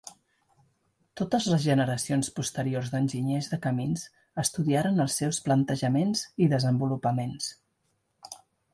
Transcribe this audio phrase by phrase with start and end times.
[1.21, 4.07] Totes les generacions posteriors d'enginyers de camins
[4.47, 7.57] estudiaren els seus plantejaments i desenvolupaments.